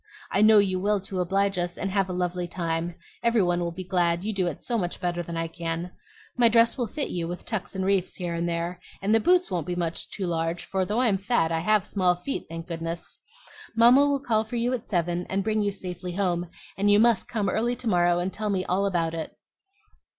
[0.31, 2.95] I know you will to oblige us, and have a lovely time.
[3.21, 5.91] Every one will be glad, you do it so much better than I can.
[6.35, 9.51] My dress will fit you, with tucks and reefs here and there; and the boots
[9.51, 13.19] won't be much too large, for though I'm fat I have small feet, thank goodness!
[13.75, 17.27] Mamma will call for you at seven, and bring you safely home; and you must
[17.27, 19.37] come early to morrow and tell me all about it.